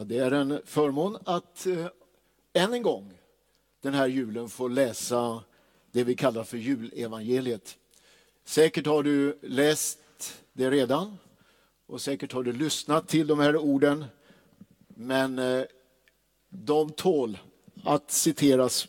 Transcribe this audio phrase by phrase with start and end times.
[0.00, 1.86] Ja, det är en förmån att eh,
[2.52, 3.12] än en gång
[3.80, 5.42] den här julen få läsa
[5.92, 7.76] det vi kallar för julevangeliet.
[8.44, 9.98] Säkert har du läst
[10.52, 11.18] det redan
[11.86, 14.04] och säkert har du lyssnat till de här orden.
[14.88, 15.64] Men eh,
[16.48, 17.38] de tål
[17.84, 18.88] att citeras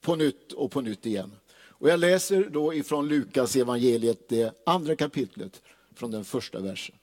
[0.00, 1.32] på nytt och på nytt igen.
[1.52, 5.62] Och jag läser då ifrån Lukas evangeliet, det andra kapitlet,
[5.94, 6.96] från den första versen.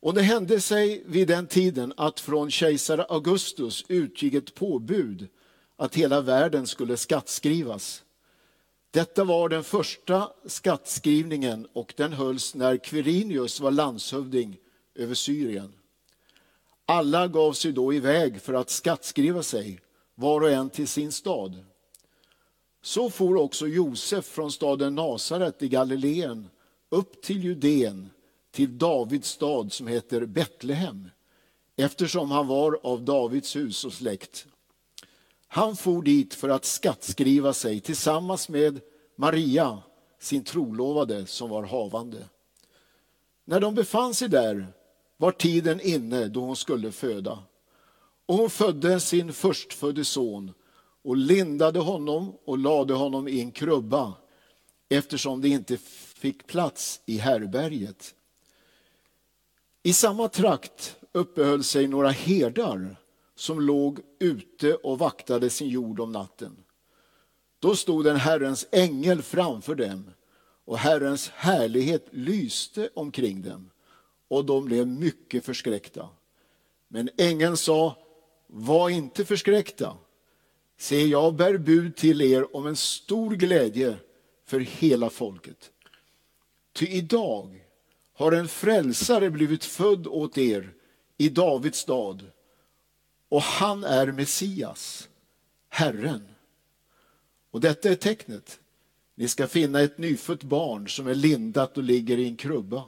[0.00, 5.28] Och det hände sig vid den tiden att från kejsare Augustus utgick ett påbud
[5.76, 8.04] att hela världen skulle skattskrivas.
[8.90, 14.56] Detta var den första skattskrivningen och den hölls när Quirinius var landshövding
[14.94, 15.72] över Syrien.
[16.86, 19.80] Alla gav sig då iväg för att skattskriva sig,
[20.14, 21.64] var och en till sin stad.
[22.82, 26.48] Så for också Josef från staden Nasaret i Galileen
[26.90, 28.10] upp till Judeen
[28.50, 31.10] till Davids stad som heter Betlehem
[31.76, 34.46] eftersom han var av Davids hus och släkt.
[35.48, 38.80] Han for dit för att skattskriva sig tillsammans med
[39.16, 39.82] Maria,
[40.20, 42.28] sin trolovade som var havande.
[43.44, 44.66] När de befann sig där
[45.16, 47.38] var tiden inne då hon skulle föda.
[48.26, 50.52] Och hon födde sin förstfödde son
[51.04, 54.14] och lindade honom och lade honom i en krubba
[54.88, 55.76] eftersom det inte
[56.14, 58.14] fick plats i härberget.
[59.88, 62.96] I samma trakt uppehöll sig några herdar
[63.34, 66.56] som låg ute och vaktade sin jord om natten.
[67.58, 70.10] Då stod en Herrens ängel framför dem
[70.64, 73.70] och Herrens härlighet lyste omkring dem
[74.28, 76.08] och de blev mycket förskräckta.
[76.88, 77.96] Men ängeln sa,
[78.46, 79.96] var inte förskräckta.
[80.78, 83.96] Se, jag bär bud till er om en stor glädje
[84.46, 85.70] för hela folket.
[86.72, 87.67] Ty idag
[88.18, 90.72] har en frälsare blivit född åt er
[91.16, 92.24] i Davids stad
[93.28, 95.08] och han är Messias,
[95.68, 96.28] Herren.
[97.50, 98.60] Och detta är tecknet.
[99.14, 102.84] Ni ska finna ett nyfött barn som är lindat och ligger i en krubba.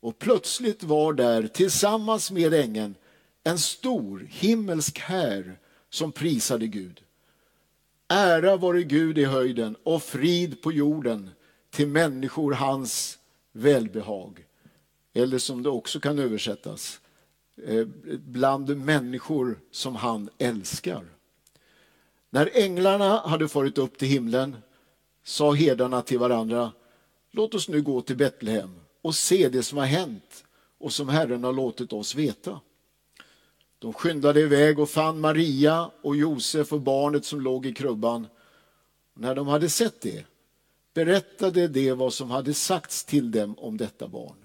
[0.00, 2.94] Och plötsligt var där tillsammans med ängeln
[3.44, 5.58] en stor himmelsk här
[5.90, 7.02] som prisade Gud.
[8.08, 11.30] Ära vare Gud i höjden och frid på jorden
[11.70, 13.18] till människor hans
[13.56, 14.44] välbehag.
[15.12, 17.00] Eller som det också kan översättas,
[17.62, 17.86] eh,
[18.18, 21.04] bland människor som han älskar.
[22.30, 24.56] När änglarna hade farit upp till himlen
[25.24, 26.72] sa herdarna till varandra,
[27.30, 30.44] låt oss nu gå till Betlehem och se det som har hänt
[30.78, 32.60] och som Herren har låtit oss veta.
[33.78, 38.26] De skyndade iväg och fann Maria och Josef och barnet som låg i krubban.
[39.14, 40.24] när de hade sett det
[40.96, 44.36] berättade de vad som hade sagts till dem om detta barn.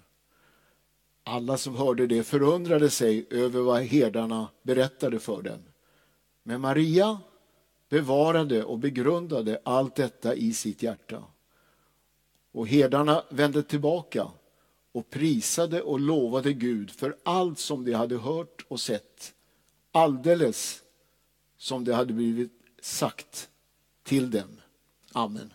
[1.23, 5.59] Alla som hörde det förundrade sig över vad herdarna berättade för dem.
[6.44, 7.19] Men Maria
[7.90, 11.23] bevarade och begrundade allt detta i sitt hjärta.
[12.51, 14.28] Och herdarna vände tillbaka
[14.91, 19.34] och prisade och lovade Gud för allt som de hade hört och sett,
[19.91, 20.84] alldeles
[21.57, 22.51] som det hade blivit
[22.81, 23.50] sagt
[24.03, 24.61] till dem.
[25.11, 25.53] Amen.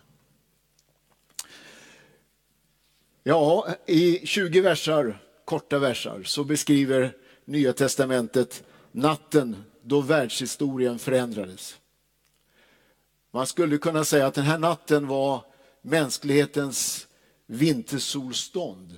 [3.27, 7.15] Ja, i 20 versar, korta versar, så beskriver
[7.45, 11.77] Nya testamentet natten då världshistorien förändrades.
[13.31, 15.41] Man skulle kunna säga att den här natten var
[15.81, 17.07] mänsklighetens
[17.45, 18.97] vintersolstånd.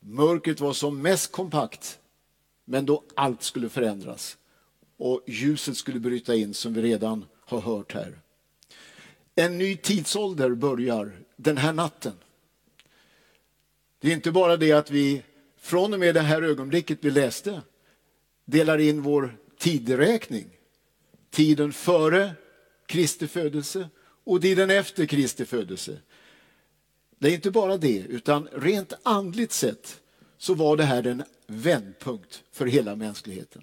[0.00, 1.98] Mörkret var som mest kompakt,
[2.64, 4.36] men då allt skulle förändras
[4.96, 8.18] och ljuset skulle bryta in som vi redan har hört här.
[9.34, 12.14] En ny tidsålder börjar den här natten.
[14.02, 15.22] Det är inte bara det att vi
[15.56, 17.62] från och med det här ögonblicket vi läste
[18.44, 20.46] delar in vår tideräkning.
[21.30, 22.34] Tiden före
[22.86, 23.88] Kristi födelse
[24.24, 25.98] och tiden efter Kristi födelse.
[27.18, 30.00] Det är inte bara det, utan rent andligt sett
[30.38, 33.62] så var det här en vändpunkt för hela mänskligheten.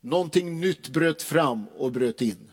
[0.00, 2.50] Någonting nytt bröt fram och bröt in.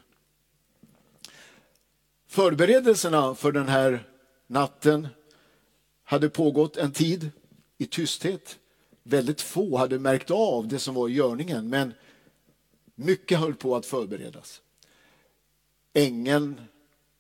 [2.28, 4.08] Förberedelserna för den här
[4.48, 5.08] natten
[6.08, 7.32] hade pågått en tid
[7.78, 8.60] i tysthet.
[9.04, 11.94] Väldigt få hade märkt av det som var i görningen, men
[12.96, 14.62] mycket höll på att förberedas.
[15.94, 16.62] Ängeln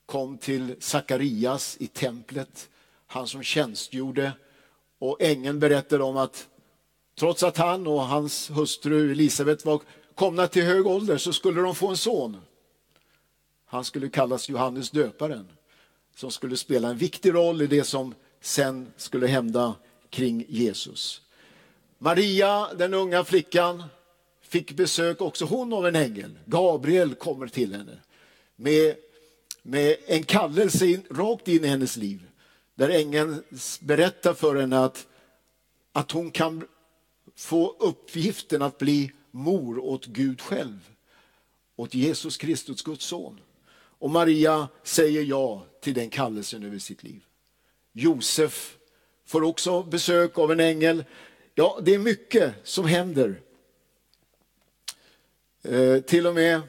[0.06, 2.70] kom till Sakarias i templet,
[3.08, 4.32] han som tjänstgjorde.
[5.00, 6.48] Och ängeln berättade om att
[7.16, 9.82] trots att han och hans hustru Elisabet var
[10.16, 12.38] komna till hög ålder så skulle de få en son.
[13.66, 15.48] Han skulle kallas Johannes döparen
[16.16, 18.14] som skulle spela en viktig roll i det som
[18.48, 19.76] sen skulle hända
[20.10, 21.22] kring Jesus.
[21.98, 23.84] Maria, den unga flickan,
[24.42, 26.40] fick besök också hon av en ängel.
[26.46, 27.98] Gabriel kommer till henne
[28.56, 28.96] med,
[29.62, 32.28] med en kallelse in, rakt in i hennes liv.
[32.76, 33.44] Där ängeln
[33.80, 35.08] berättar för henne att,
[35.92, 36.68] att hon kan
[37.36, 40.90] få uppgiften att bli mor åt Gud själv,
[41.76, 43.40] åt Jesus Kristus, Guds son.
[44.00, 47.24] Och Maria säger ja till den kallelsen över sitt liv.
[48.00, 48.78] Josef
[49.26, 51.04] får också besök av en ängel.
[51.56, 53.42] Ja, det är mycket som händer.
[55.64, 56.62] Eh, till och med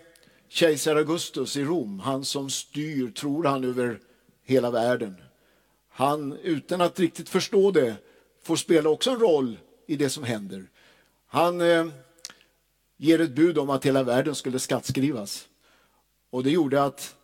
[0.49, 4.01] kejsar Augustus i Rom, han som styr, tror han, över
[4.45, 5.15] hela världen.
[5.89, 7.97] Han, utan att riktigt förstå det,
[8.43, 10.67] får spela också en roll i det som händer.
[11.27, 11.87] Han eh,
[12.97, 15.49] ger ett bud om att hela världen skulle skattskrivas.
[16.31, 17.17] Och det gjorde att,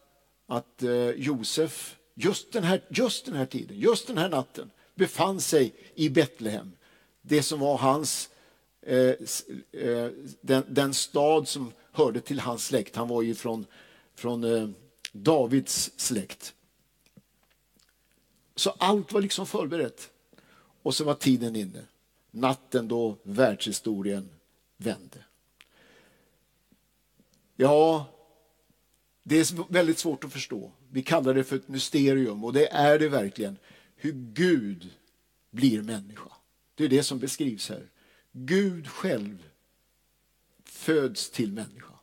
[0.47, 5.41] att eh, Josef, just den, här, just den här tiden, just den här natten, befann
[5.41, 6.73] sig i Betlehem.
[7.23, 8.31] Det som var hans,
[8.83, 9.15] eh,
[9.73, 12.97] eh, den, den, stad som hörde till hans släkt.
[12.97, 13.67] Han var ju från,
[14.15, 14.69] från eh,
[15.13, 16.55] Davids släkt.
[18.57, 20.11] Så allt var liksom förberett.
[20.83, 21.85] Och så var tiden inne.
[22.31, 24.29] Natten då världshistorien
[24.77, 25.25] vände.
[27.57, 28.14] Ja,
[29.27, 30.73] det är väldigt svårt att förstå.
[30.91, 33.57] Vi kallar det för ett mysterium och det är det verkligen.
[33.97, 34.91] Hur Gud
[35.51, 36.31] blir människa.
[36.75, 37.91] Det är det som beskrivs här.
[38.33, 39.49] Gud själv
[40.65, 41.95] föds till människa.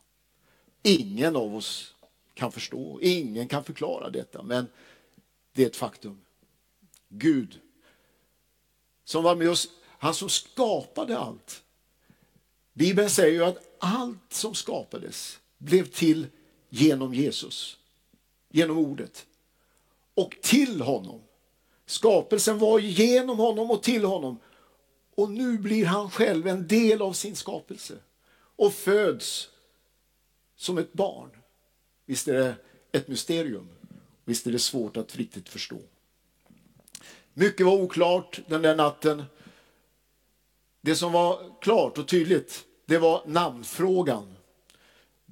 [0.82, 1.94] Ingen av oss
[2.34, 4.66] kan förstå, ingen kan förklara detta, men
[5.52, 6.20] det är ett faktum.
[7.08, 7.60] Gud
[9.04, 11.62] som var med oss, han som skapade allt.
[12.72, 16.26] Bibeln säger ju att allt som skapades blev till
[16.74, 17.78] genom Jesus,
[18.48, 19.26] genom ordet.
[20.14, 21.20] Och till honom.
[21.86, 24.38] Skapelsen var genom honom och till honom.
[25.14, 27.94] Och nu blir han själv en del av sin skapelse
[28.34, 29.48] och föds
[30.56, 31.30] som ett barn.
[32.06, 32.54] Visst är det
[32.92, 33.68] ett mysterium.
[34.24, 35.78] Visst är det svårt att riktigt förstå.
[37.34, 39.22] Mycket var oklart den där natten.
[40.80, 44.36] Det som var klart och tydligt, det var namnfrågan.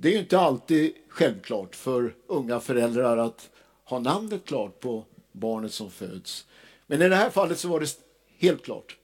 [0.02, 3.50] Det är ju inte alltid självklart för unga föräldrar att
[3.84, 6.46] ha namnet klart på barnet som föds.
[6.86, 7.98] Men i det här fallet så var det
[8.38, 8.96] helt klart.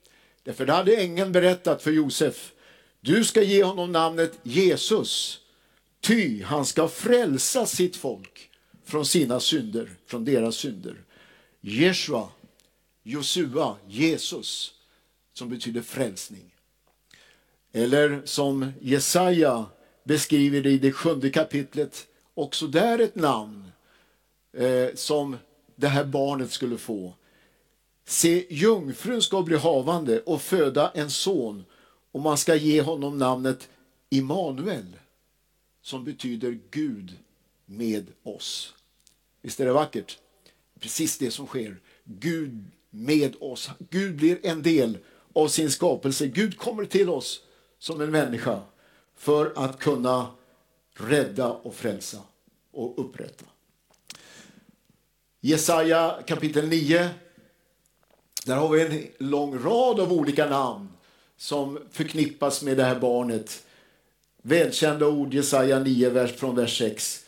[0.43, 2.53] Därför hade ängeln berättat för Josef,
[3.01, 5.41] du ska ge honom namnet Jesus,
[6.01, 8.51] ty han ska frälsa sitt folk
[8.85, 11.05] från sina synder, från deras synder.
[11.61, 12.29] Jeshua,
[13.03, 14.75] Josua, Jesus,
[15.33, 16.55] som betyder frälsning.
[17.73, 19.67] Eller som Jesaja
[20.07, 23.65] beskriver det i det sjunde kapitlet, också där ett namn
[24.57, 25.37] eh, som
[25.77, 27.15] det här barnet skulle få.
[28.05, 31.65] Se, jungfrun ska bli havande och föda en son
[32.13, 33.69] och man ska ge honom namnet
[34.11, 34.97] Immanuel
[35.83, 37.13] som betyder Gud
[37.65, 38.75] med oss.
[39.43, 40.19] Visst är det vackert?
[40.81, 41.77] Precis det som sker.
[42.05, 43.71] Gud med oss.
[43.91, 44.99] Gud blir en del
[45.33, 46.27] av sin skapelse.
[46.27, 47.43] Gud kommer till oss
[47.79, 48.63] som en människa
[49.17, 50.27] för att kunna
[50.95, 52.19] rädda och frälsa
[52.73, 53.45] och upprätta.
[55.41, 57.11] Jesaja kapitel 9.
[58.47, 60.89] Där har vi en lång rad av olika namn
[61.37, 63.63] som förknippas med det här barnet.
[64.43, 67.25] Välkända ord, Jesaja 9, vers, från vers 6.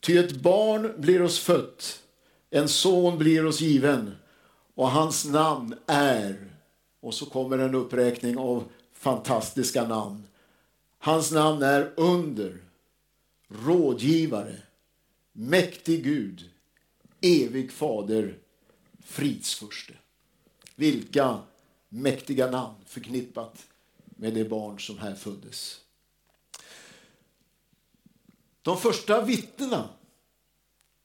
[0.00, 2.02] Ty ett barn blir oss fött,
[2.50, 4.16] en son blir oss given
[4.74, 6.46] och hans namn är...
[7.02, 10.22] Och så kommer en uppräkning av fantastiska namn.
[11.02, 12.64] Hans namn är under,
[13.48, 14.62] rådgivare,
[15.32, 16.50] mäktig Gud,
[17.20, 18.38] evig fader,
[19.04, 19.94] fridsförste.
[20.74, 21.42] Vilka
[21.88, 23.66] mäktiga namn förknippat
[24.04, 25.80] med det barn som här föddes.
[28.62, 29.88] De första vittnena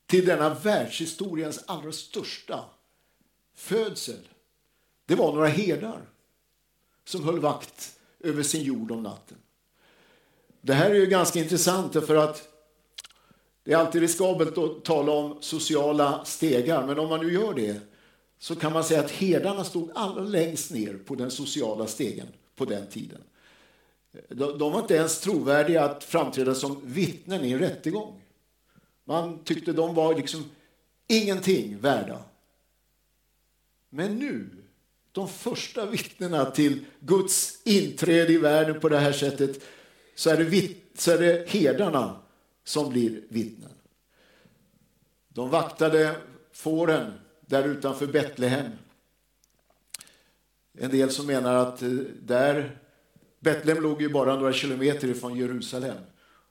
[0.05, 2.65] till denna världshistoriens allra största
[3.53, 4.27] födsel,
[5.05, 6.09] det var några herdar
[7.03, 9.37] som höll vakt över sin jord om natten.
[10.65, 12.48] Det här är ju ganska intressant för att
[13.63, 17.79] det är alltid riskabelt att tala om sociala stegar, men om man nu gör det
[18.39, 22.65] så kan man säga att herdarna stod allra längst ner på den sociala stegen på
[22.65, 23.22] den tiden.
[24.29, 28.22] De var inte ens trovärdiga att framträda som vittnen i en rättegång.
[29.03, 30.45] Man tyckte de var liksom
[31.07, 32.19] ingenting värda.
[33.89, 34.50] Men nu,
[35.12, 39.62] de första vittnena till Guds inträde i världen på det här sättet,
[40.15, 42.15] så är det, så är det herdarna
[42.63, 43.72] som blir vittnen.
[45.27, 46.15] De vaktade
[46.51, 48.72] fåren där utanför Betlehem.
[50.77, 51.89] en del som menar att eh,
[52.22, 52.79] där,
[53.39, 55.98] Betlehem låg ju bara några kilometer ifrån Jerusalem.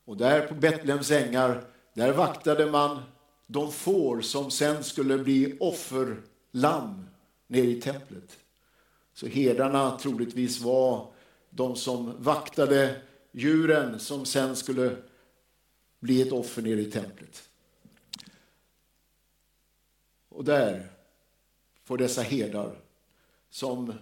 [0.05, 3.03] Och där på Betlehems ängar, där vaktade man
[3.47, 7.07] de får som sen skulle bli offerlamm
[7.47, 8.39] nere i templet.
[9.15, 11.07] Så herdarna troligtvis var
[11.51, 13.01] de som vaktade
[13.35, 14.97] djuren som sen skulle
[16.01, 17.49] bli ett offer nere i templet.
[20.29, 20.91] Och där
[21.85, 22.79] får dessa herdar
[23.51, 23.93] som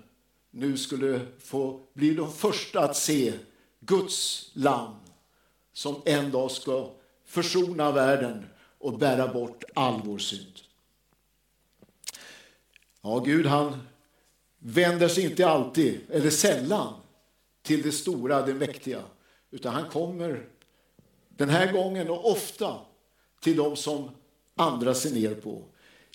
[0.51, 3.33] nu skulle få bli de första att se
[3.81, 4.95] Guds lamm
[5.73, 6.91] som en dag ska
[7.25, 8.47] försona världen
[8.79, 10.61] och bära bort all vår synd.
[13.03, 13.79] Ja, Gud han
[14.59, 16.95] vänder sig inte alltid, eller sällan,
[17.63, 19.03] till det stora, det mäktiga.
[19.53, 20.47] Utan han kommer
[21.29, 22.81] den här gången och ofta
[23.41, 24.11] till dem som
[24.55, 25.63] andra ser ner på.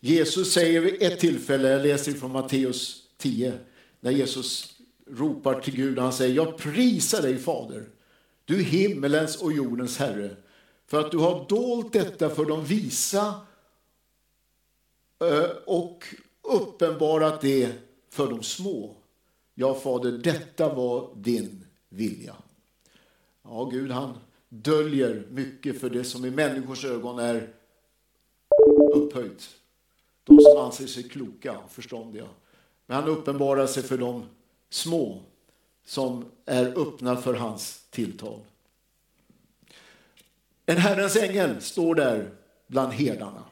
[0.01, 3.53] Jesus säger vid ett tillfälle, jag läser från Matteus 10,
[3.99, 4.73] när Jesus
[5.09, 7.89] ropar till Gud, han säger, jag prisar dig Fader,
[8.45, 10.35] du himmelens och jordens Herre,
[10.87, 13.41] för att du har dolt detta för de visa
[15.19, 16.03] eh, och
[16.41, 17.71] uppenbarat det
[18.09, 18.95] för de små.
[19.55, 22.35] Ja, Fader, detta var din vilja.
[23.49, 24.17] Ja, Gud han
[24.49, 27.49] döljer mycket för det som i människors ögon är
[28.93, 29.49] upphöjt.
[30.23, 32.27] De som anser sig kloka och förståndiga.
[32.85, 34.23] Men han uppenbarar sig för de
[34.69, 35.21] små
[35.85, 38.39] som är öppna för hans tilltal.
[40.65, 42.29] En Herrens ängel står där
[42.67, 43.43] bland herdarna.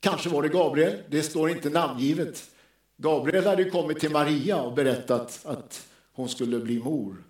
[0.00, 2.50] Kanske var det Gabriel, det står inte namngivet.
[2.96, 7.25] Gabriel hade kommit till Maria och berättat att hon skulle bli mor.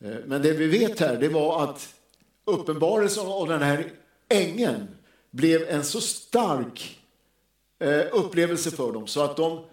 [0.00, 1.94] Eh, men det vi vet här det var att
[2.44, 3.92] uppenbarelsen av den här
[4.28, 4.88] ängeln
[5.30, 7.00] blev en så stark
[7.78, 9.64] eh, upplevelse för dem så att de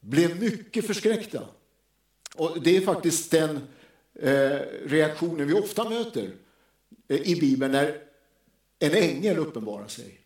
[0.00, 1.42] blev mycket förskräckta.
[2.36, 3.60] Och det är faktiskt den
[4.14, 6.30] eh, reaktionen vi ofta möter
[7.08, 8.02] i Bibeln när
[8.78, 10.20] en ängel uppenbarar sig.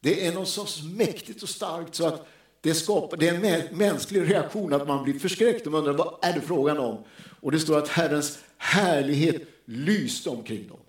[0.00, 2.26] Det är något så mäktigt och starkt så att
[2.60, 6.32] det, skapar, det är en mänsklig reaktion att man blir förskräckt och undrar vad är
[6.32, 7.04] det frågan om.
[7.40, 10.80] Och det står att Herrens härlighet lyste omkring dem.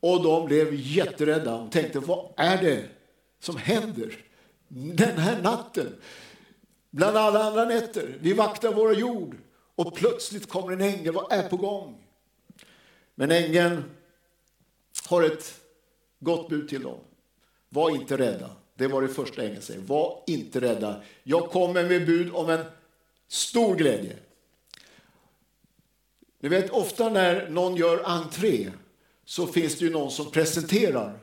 [0.00, 2.84] Och de blev jätterädda och tänkte, vad är det
[3.40, 4.24] som händer
[4.68, 5.96] den här natten?
[6.90, 9.36] Bland alla andra nätter, vi vaktar vår jord
[9.74, 12.04] och plötsligt kommer en ängel, vad är på gång?
[13.14, 13.84] Men ängeln
[15.08, 15.60] har ett
[16.20, 16.98] gott bud till dem.
[17.68, 18.50] Var inte rädda.
[18.76, 19.80] Det var det första ängeln säger.
[19.80, 21.02] Var inte rädda.
[21.22, 22.64] Jag kommer med bud om en
[23.28, 24.16] stor glädje.
[26.40, 28.70] Ni vet, ofta när någon gör entré
[29.24, 31.18] så finns det ju någon som presenterar.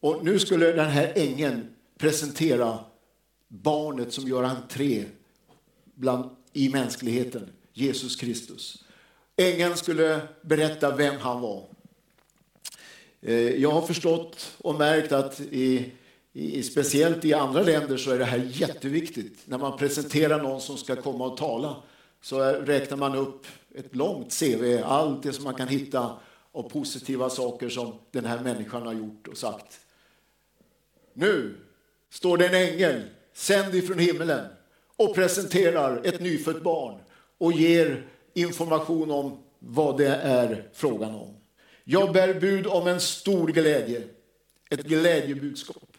[0.00, 2.78] Och nu skulle den här ängeln presentera
[3.48, 5.04] barnet som gör entré
[5.94, 8.84] bland, i mänskligheten, Jesus Kristus.
[9.36, 11.64] Ängeln skulle berätta vem han var.
[13.20, 15.92] Eh, jag har förstått och märkt att i,
[16.36, 19.38] i, speciellt i andra länder så är det här jätteviktigt.
[19.44, 21.76] När man presenterar någon som ska komma och tala
[22.22, 26.16] så räknar man upp ett långt CV, allt det som man kan hitta
[26.52, 29.80] av positiva saker som den här människan har gjort och sagt.
[31.12, 31.56] Nu
[32.10, 34.46] står det en ängel sänd ifrån himmelen
[34.96, 36.98] och presenterar ett nyfött barn
[37.38, 41.36] och ger information om vad det är frågan om.
[41.84, 44.02] Jag bär bud om en stor glädje,
[44.70, 45.93] ett glädjebudskap.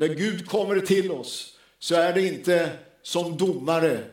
[0.00, 4.04] När Gud kommer till oss så är det inte som domare,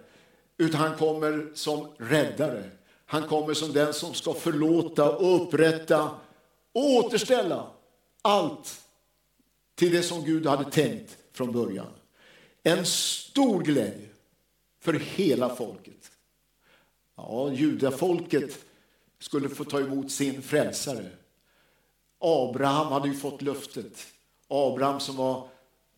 [0.57, 2.69] utan han kommer som räddare.
[3.05, 6.11] Han kommer som den som ska förlåta, och upprätta
[6.71, 7.71] och återställa
[8.21, 8.81] allt
[9.75, 11.93] till det som Gud hade tänkt från början.
[12.63, 14.09] En stor glädje
[14.79, 16.11] för hela folket.
[17.15, 18.65] Ja, judafolket
[19.19, 21.09] skulle få ta emot sin frälsare.
[22.19, 24.07] Abraham hade ju fått löftet.
[24.47, 25.49] Abraham som var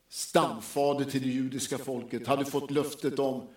[0.10, 3.48] stamfader till det judiska folket hade fått löftet om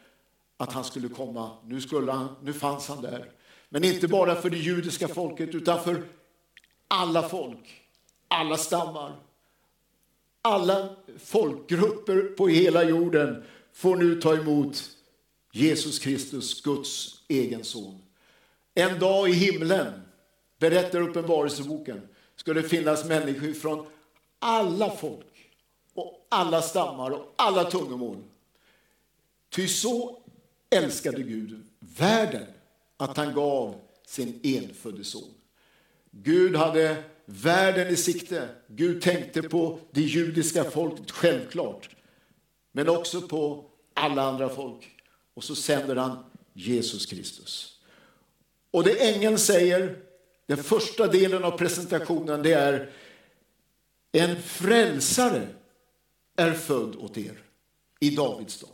[0.56, 1.50] att han skulle komma.
[1.64, 3.30] Nu, skulle han, nu fanns han där.
[3.68, 6.02] Men inte bara för det judiska folket utan för
[6.88, 7.82] alla folk,
[8.28, 9.16] alla stammar.
[10.42, 14.90] Alla folkgrupper på hela jorden får nu ta emot
[15.52, 18.02] Jesus Kristus, Guds egen son.
[18.74, 20.02] En dag i himlen,
[20.58, 23.86] berättar Uppenbarelseboken, ska det finnas människor från
[24.38, 25.31] alla folk
[25.94, 28.16] och alla stammar och alla tungomål.
[29.50, 30.22] Ty så
[30.70, 32.46] älskade Gud världen
[32.96, 33.74] att han gav
[34.06, 35.34] sin enfödde son.
[36.10, 38.48] Gud hade världen i sikte.
[38.66, 41.88] Gud tänkte på det judiska folket, självklart.
[42.72, 44.90] Men också på alla andra folk.
[45.34, 47.78] Och så sänder han Jesus Kristus.
[48.70, 49.96] Och det ängeln säger,
[50.46, 52.92] den första delen av presentationen, det är
[54.12, 55.48] en frälsare
[56.42, 57.42] är född åt er
[58.00, 58.70] i Davids stad.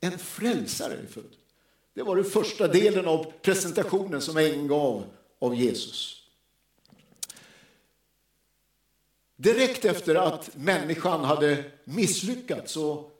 [0.00, 1.36] En frälsare är född.
[1.94, 5.04] Det var den första delen av presentationen som ängeln gav
[5.38, 6.16] av Jesus.
[9.36, 13.10] Direkt efter att människan hade misslyckats och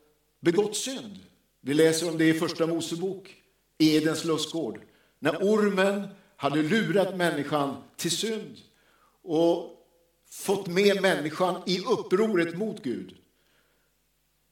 [0.40, 1.18] begått synd.
[1.60, 3.36] Vi läser om det i Första Mosebok,
[3.78, 4.80] Edens lustgård.
[5.18, 8.56] När ormen hade lurat människan till synd
[9.22, 9.70] och
[10.30, 13.16] fått med människan i upproret mot Gud.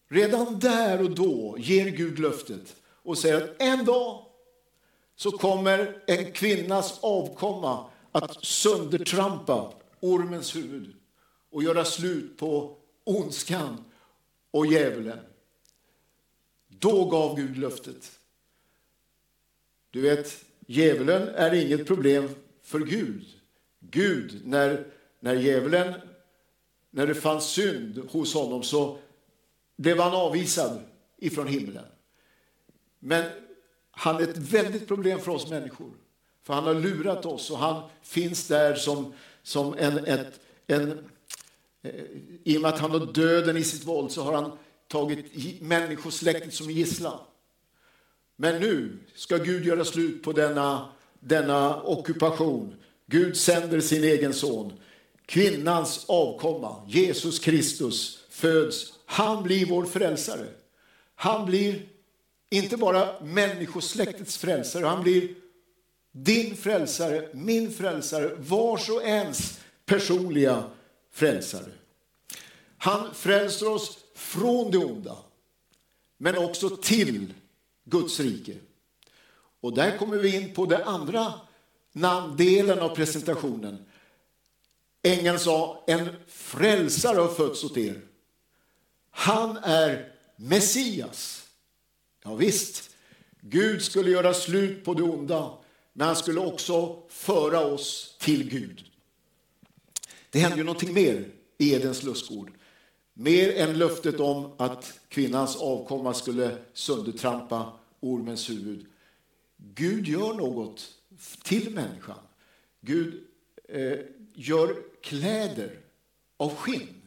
[0.08, 4.24] Redan där och då ger Gud löftet och säger att en dag
[5.16, 10.94] så kommer en kvinnas avkomma att söndertrampa ormens huvud
[11.50, 13.84] och göra slut på ondskan
[14.50, 15.18] och djävulen.
[16.68, 18.18] Då gav Gud löftet.
[19.90, 22.28] Du vet, djävulen är inget problem
[22.62, 23.26] för Gud.
[23.80, 24.86] Gud, när,
[25.20, 25.94] när djävulen,
[26.90, 28.98] när det fanns synd hos honom så
[29.78, 30.80] blev han avvisad
[31.16, 31.84] ifrån himlen.
[32.98, 33.24] Men
[33.90, 35.90] han är ett väldigt problem för oss människor.
[36.42, 41.08] För han har lurat oss och han finns där som, som en, ett, en...
[41.82, 41.94] Eh,
[42.44, 44.58] I och med att han har döden i sitt våld så har han
[44.88, 47.18] tagit människosläktet som gisslan.
[48.36, 50.88] Men nu ska Gud göra slut på denna,
[51.20, 52.74] denna ockupation.
[53.06, 54.72] Gud sänder sin egen son.
[55.26, 58.97] Kvinnans avkomma, Jesus Kristus, föds.
[59.10, 60.46] Han blir vår frälsare.
[61.14, 61.88] Han blir
[62.50, 65.34] inte bara människosläktets frälsare, han blir
[66.12, 70.70] din frälsare, min frälsare, vars och ens personliga
[71.12, 71.70] frälsare.
[72.78, 75.16] Han frälser oss från det onda,
[76.18, 77.34] men också till
[77.84, 78.54] Guds rike.
[79.60, 81.32] Och där kommer vi in på den andra
[81.92, 83.84] namndelen av presentationen.
[85.02, 88.07] Ängeln sa, en frälsare har fötts åt er.
[89.18, 91.48] Han är Messias.
[92.24, 92.90] Ja, visst,
[93.40, 95.58] Gud skulle göra slut på det onda,
[95.92, 98.84] men han skulle också föra oss till Gud.
[100.30, 102.50] Det hände ju någonting mer i Edens lustgård.
[103.14, 108.86] Mer än löftet om att kvinnans avkomma skulle söndertrampa ormens huvud.
[109.56, 110.88] Gud gör något
[111.42, 112.20] till människan.
[112.80, 113.24] Gud
[113.68, 113.98] eh,
[114.34, 115.78] gör kläder
[116.36, 117.02] av skinn.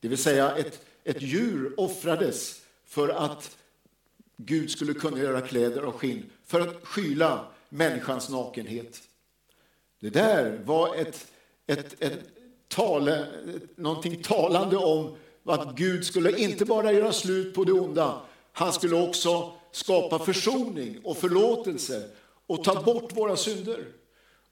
[0.00, 3.56] Det vill säga ett, ett djur offrades för att
[4.36, 9.02] Gud skulle kunna göra kläder av skinn för att skyla människans nakenhet.
[10.00, 11.26] Det där var ett,
[11.66, 12.20] ett, ett
[12.68, 13.26] tale,
[13.76, 18.20] någonting talande om att Gud skulle inte bara göra slut på det onda,
[18.52, 22.08] han skulle också skapa försoning och förlåtelse
[22.46, 23.84] och ta bort våra synder.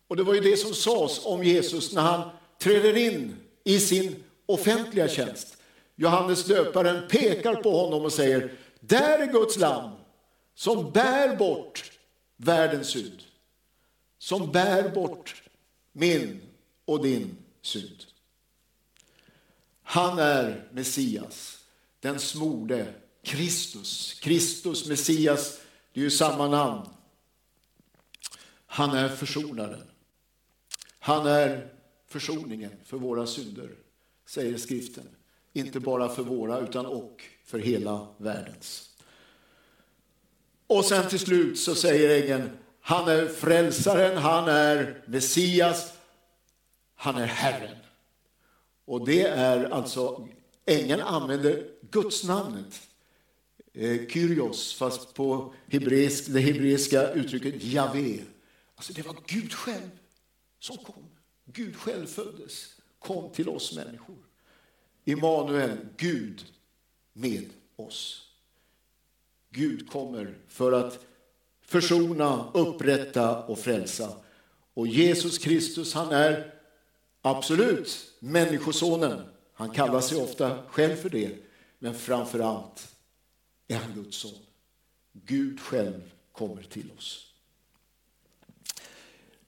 [0.08, 4.24] Och det var ju det som sades om Jesus när han träder in i sin
[4.46, 5.57] offentliga tjänst.
[6.00, 9.90] Johannes döparen pekar på honom och säger, där är Guds lamm
[10.54, 11.92] som bär bort
[12.36, 13.22] världens synd.
[14.18, 15.42] Som bär bort
[15.92, 16.40] min
[16.84, 18.04] och din synd.
[19.82, 21.64] Han är Messias,
[22.00, 24.20] den smorde Kristus.
[24.20, 25.60] Kristus, Messias,
[25.92, 26.88] det är ju samma namn.
[28.66, 29.90] Han är försonaren.
[30.98, 31.74] Han är
[32.06, 33.70] försoningen för våra synder,
[34.26, 35.08] säger skriften.
[35.58, 38.90] Inte bara för våra, utan och för hela världens.
[40.66, 45.92] Och sen till slut så säger ängeln, han är frälsaren, han är Messias,
[46.94, 47.76] han är Herren.
[48.84, 50.28] Och det är alltså,
[50.64, 52.80] ängeln använder Guds namnet
[53.72, 58.20] eh, Kyrios, fast på hebreisk, det hebreiska uttrycket Javé.
[58.74, 59.90] Alltså det var Gud själv
[60.58, 61.04] som kom.
[61.44, 64.27] Gud själv föddes, kom till oss människor.
[65.08, 66.44] Immanuel, Gud
[67.12, 68.28] med oss.
[69.50, 71.06] Gud kommer för att
[71.60, 74.16] försona, upprätta och frälsa.
[74.74, 76.54] Och Jesus Kristus, han är
[77.22, 79.22] absolut Människosonen.
[79.52, 81.36] Han kallar sig ofta själv för det,
[81.78, 82.94] men framför allt
[83.68, 84.32] är han Guds son.
[85.12, 87.34] Gud själv kommer till oss.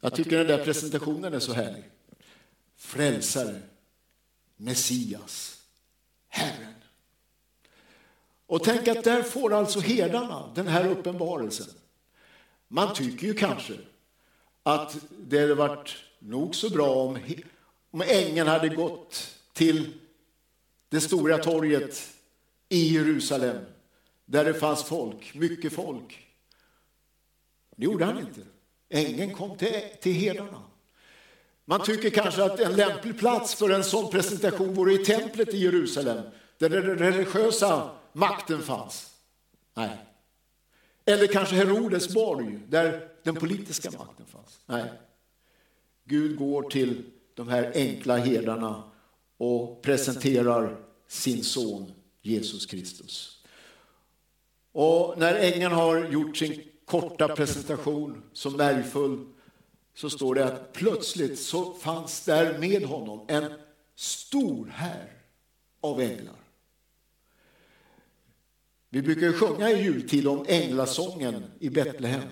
[0.00, 1.84] Jag tycker den där presentationen är så härlig.
[2.76, 3.60] Frälsare,
[4.60, 5.62] Messias,
[6.28, 6.74] Herren.
[8.46, 11.66] Och tänk att där får alltså herdarna den här uppenbarelsen.
[12.68, 13.78] Man tycker ju kanske
[14.62, 17.18] att det hade varit nog så bra om,
[17.90, 19.92] om ängeln hade gått till
[20.88, 22.12] det stora torget
[22.68, 23.64] i Jerusalem
[24.24, 26.26] där det fanns folk, mycket folk.
[27.76, 28.40] Det gjorde han inte.
[28.88, 30.69] Ängeln kom till, till herdarna.
[31.70, 35.58] Man tycker kanske att en lämplig plats för en sån presentation vore i templet i
[35.58, 36.22] Jerusalem,
[36.58, 39.10] där den religiösa makten fanns.
[39.74, 39.96] Nej.
[41.04, 44.60] Eller kanske Herodes borg, där den politiska makten fanns.
[44.66, 44.92] Nej.
[46.04, 47.04] Gud går till
[47.34, 48.82] de här enkla herdarna
[49.36, 50.76] och presenterar
[51.08, 53.44] sin son Jesus Kristus.
[54.72, 59.26] Och när ängeln har gjort sin korta presentation som märgfull
[60.00, 63.52] så står det att plötsligt så fanns där med honom en
[63.94, 65.12] stor här
[65.80, 66.34] av änglar.
[68.90, 72.28] Vi brukar sjunga i jultid om änglasången i Betlehem.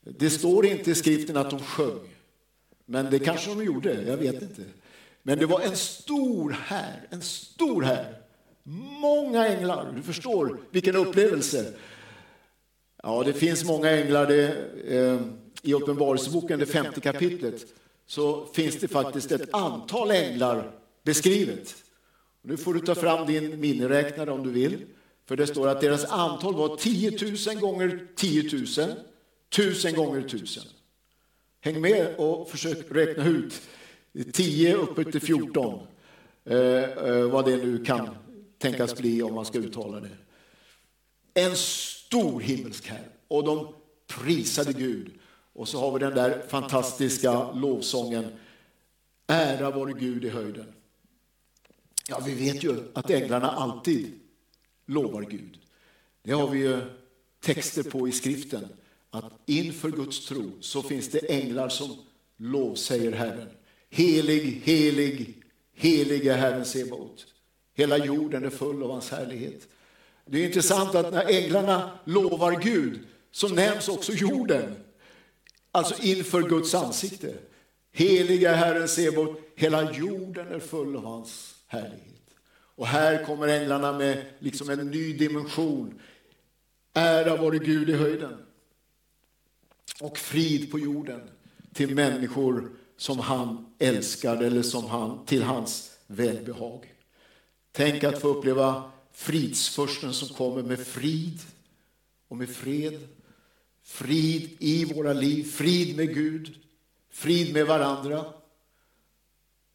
[0.00, 2.08] Det står inte i skriften att de sjöng,
[2.84, 4.62] men det kanske de gjorde, jag vet inte.
[5.22, 8.22] Men det var en stor här, en stor här.
[9.00, 11.74] Många änglar, du förstår vilken upplevelse.
[13.02, 14.26] Ja, det finns många änglar.
[14.26, 14.56] Det,
[14.96, 15.20] eh,
[15.62, 17.66] i Uppenbarelseboken, det femte kapitlet,
[18.06, 20.72] så finns det faktiskt ett antal änglar
[21.02, 21.74] beskrivet.
[22.42, 24.84] Nu får du ta fram din miniräknare om du vill.
[25.26, 27.10] För det står att deras antal var 10
[27.52, 28.42] 000 gånger 10
[28.78, 28.94] 000,
[29.50, 30.62] 1000 gånger 1000.
[31.60, 33.60] Häng med och försök räkna ut
[34.32, 35.86] 10 uppe till 14,
[36.44, 38.08] eh, eh, vad det nu kan
[38.58, 40.10] tänkas bli om man ska uttala det.
[41.34, 43.74] En stor himmelsk här och de
[44.06, 45.10] prisade Gud.
[45.52, 48.32] Och så har vi den där fantastiska lovsången
[49.26, 50.72] Ära vare Gud i höjden.
[52.08, 54.12] Ja, vi vet ju att änglarna alltid
[54.86, 55.58] lovar Gud.
[56.22, 56.80] Det har vi ju
[57.40, 58.68] texter på i skriften.
[59.10, 61.96] Att inför Guds tro så finns det änglar som
[62.36, 63.48] lovsäger Herren.
[63.90, 65.42] Helig, helig,
[65.74, 67.26] helig är Herren Sebaot.
[67.74, 69.68] Hela jorden är full av hans härlighet.
[70.26, 74.81] Det är intressant att när änglarna lovar Gud så nämns också jorden.
[75.72, 77.34] Alltså inför Guds ansikte.
[77.92, 82.34] Heliga Herren Sebaot, hela jorden är full av hans härlighet.
[82.74, 86.00] Och här kommer änglarna med liksom en ny dimension.
[86.92, 88.36] Ära vare Gud i höjden.
[90.00, 91.20] Och frid på jorden
[91.72, 96.94] till människor som han älskar eller som han, till hans välbehag.
[97.72, 101.38] Tänk att få uppleva fridsförsten som kommer med frid
[102.28, 103.08] och med fred.
[103.82, 106.54] Frid i våra liv, frid med Gud,
[107.10, 108.24] frid med varandra.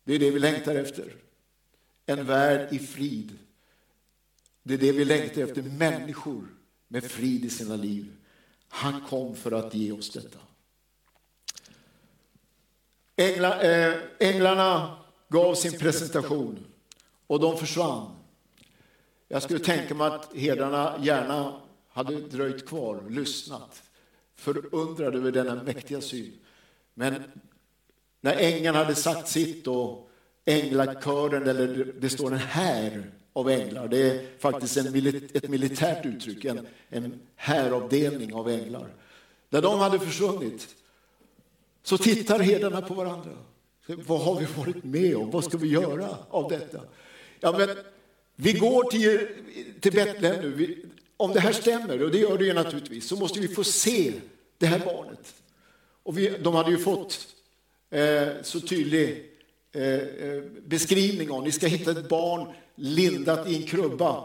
[0.03, 1.15] Det är det vi längtar efter.
[2.05, 3.37] En värld i frid.
[4.63, 6.47] Det är det vi längtar efter, människor
[6.87, 8.13] med frid i sina liv.
[8.67, 10.39] Han kom för att ge oss detta.
[13.15, 14.97] Ängla, äh, änglarna
[15.29, 16.65] gav sin presentation
[17.27, 18.15] och de försvann.
[19.27, 23.83] Jag skulle tänka mig att herdarna gärna hade dröjt kvar, lyssnat,
[24.37, 26.33] förundrad över denna mäktiga syn.
[26.93, 27.23] Men
[28.21, 30.09] när ängeln hade sagt sitt och
[30.45, 36.45] änglakören, eller det står en här av änglar, det är faktiskt en, ett militärt uttryck,
[36.45, 38.87] en, en häravdelning av änglar.
[39.49, 40.75] När de hade försvunnit
[41.83, 43.31] så tittar herdarna på varandra.
[43.87, 45.31] Vad har vi varit med om?
[45.31, 46.81] Vad ska vi göra av detta?
[47.39, 47.69] Ja, men
[48.35, 49.27] vi går till,
[49.79, 50.85] till Betlehem nu.
[51.17, 54.13] Om det här stämmer, och det gör det ju naturligtvis, så måste vi få se
[54.57, 55.33] det här barnet.
[56.03, 57.27] Och vi, de hade ju fått
[57.89, 59.25] eh, så tydlig
[59.71, 64.23] eh, eh, beskrivning om, ni ska hitta ett barn lindat i en krubba.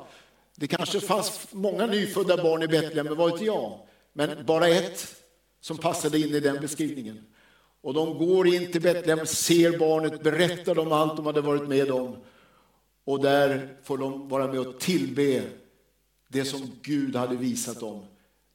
[0.57, 3.79] Det kanske fanns många nyfödda barn i Betlehem, men vad vet jag?
[4.13, 5.15] Men bara ett
[5.61, 7.27] som passade in i den beskrivningen.
[7.81, 11.91] Och de går in till Betlehem, ser barnet, berättar om allt de hade varit med
[11.91, 12.17] om.
[13.05, 15.43] Och där får de vara med och tillbe
[16.33, 18.07] det som Gud hade visat dem.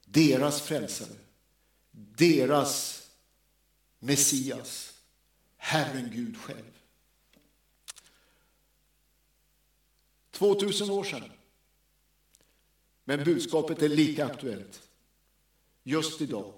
[0.06, 1.16] Deras frälsare,
[1.92, 3.04] deras
[4.00, 4.94] Messias,
[5.58, 6.72] Herren Gud själv.
[10.32, 11.32] 2000 år sedan.
[13.04, 14.90] Men budskapet är lika aktuellt.
[15.84, 16.54] Just idag.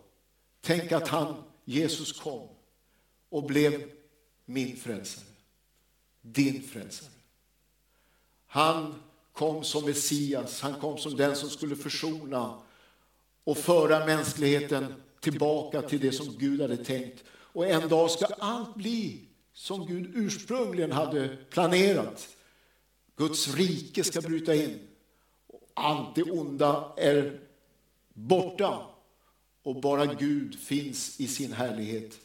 [0.61, 2.49] Tänk att han, Jesus kom
[3.29, 3.91] och blev
[4.45, 5.25] min frälsare.
[6.21, 7.11] Din frälsare.
[8.45, 9.08] Han
[9.39, 12.61] kom som Messias, han kom som den som skulle försona
[13.43, 17.23] och föra mänskligheten tillbaka till det som Gud hade tänkt.
[17.29, 19.21] Och en dag ska allt bli
[19.53, 22.27] som Gud ursprungligen hade planerat.
[23.15, 24.79] Guds rike ska bryta in.
[25.73, 27.39] Allt det onda är
[28.13, 28.87] borta
[29.63, 32.19] och bara Gud finns i sin härlighet.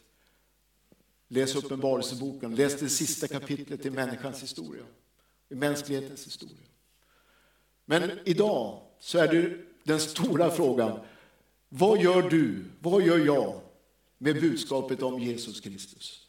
[1.29, 4.85] Läs Uppenbarelseboken, läs det sista kapitlet i människans historia,
[5.49, 6.74] i mänsklighetens historia.
[7.85, 11.01] Men idag så är det den stora frågan.
[11.69, 13.61] Vad gör du, vad gör jag
[14.19, 16.27] med budskapet om Jesus Kristus?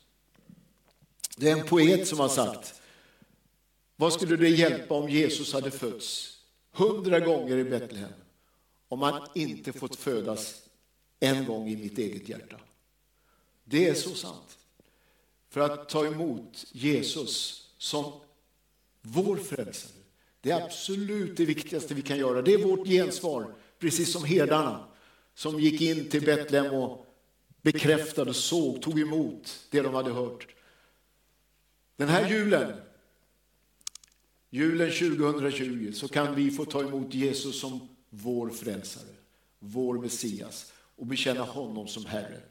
[1.37, 2.81] Det är en poet som har sagt,
[3.95, 6.39] vad skulle det hjälpa om Jesus hade fötts
[6.71, 8.11] hundra gånger i Betlehem
[8.87, 10.61] om han inte fått födas
[11.19, 12.59] en gång i mitt eget hjärta?
[13.63, 14.57] Det är så sant.
[15.49, 18.13] För att ta emot Jesus som
[19.01, 19.94] vår frälsare.
[20.45, 22.41] Det är absolut det viktigaste vi kan göra.
[22.41, 24.87] Det är vårt gensvar, precis som herdarna
[25.35, 27.05] som gick in till Betlehem och
[27.61, 30.47] bekräftade, såg, tog emot det de hade hört.
[31.97, 32.73] Den här julen,
[34.49, 39.15] julen 2020, så kan vi få ta emot Jesus som vår frälsare,
[39.59, 42.41] vår Messias och bekänna honom som Herre.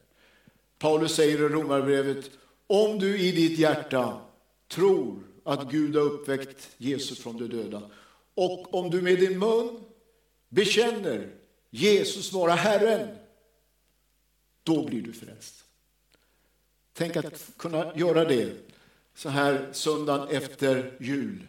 [0.79, 2.31] Paulus säger i Romarbrevet,
[2.67, 4.21] om du i ditt hjärta
[4.69, 7.91] tror att Gud har uppväckt Jesus från de döda
[8.35, 9.85] och om du med din mun
[10.49, 11.31] bekänner
[11.71, 13.17] Jesus vara Herren,
[14.63, 15.65] då blir du frälst.
[16.93, 18.53] Tänk att kunna göra det
[19.15, 21.47] så här söndagen efter jul.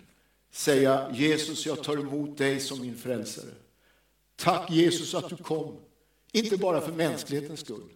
[0.51, 3.51] Säga Jesus, jag tar emot dig som min frälsare.
[4.35, 5.77] Tack Jesus att du kom,
[6.31, 7.89] inte bara för mänsklighetens skull,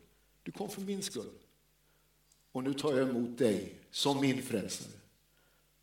[0.44, 1.32] du kom för min skull.
[2.52, 4.99] Och nu tar jag emot dig som min frälsare,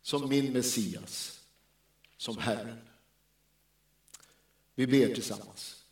[0.07, 1.39] som min Messias,
[2.17, 2.77] som Herren.
[4.75, 5.83] Vi ber tillsammans.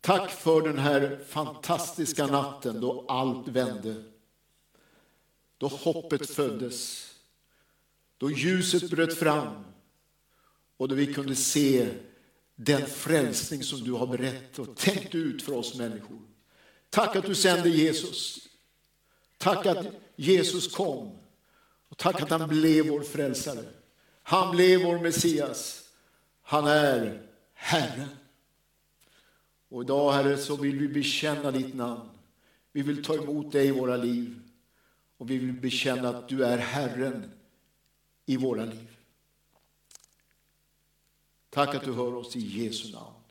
[0.00, 4.04] Tack för den här fantastiska natten då allt vände.
[5.58, 7.10] Då hoppet föddes.
[8.18, 9.64] Då ljuset bröt fram
[10.76, 11.94] och då vi kunde se
[12.54, 16.20] den frälsning som du har berättat och tänkt ut för oss människor.
[16.90, 18.48] Tack att du sände Jesus.
[19.38, 21.21] Tack att Jesus kom.
[21.92, 23.64] Och tack att han blev vår frälsare.
[24.22, 25.88] Han blev vår Messias.
[26.42, 28.08] Han är Herren.
[29.68, 32.08] Och idag, Herre, så vill vi bekänna ditt namn.
[32.72, 34.40] Vi vill ta emot dig i våra liv.
[35.16, 37.30] Och vi vill bekänna att du är Herren
[38.26, 38.96] i våra liv.
[41.50, 43.21] Tack att du hör oss i Jesu namn.